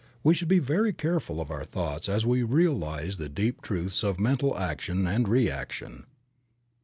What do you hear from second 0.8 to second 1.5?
careful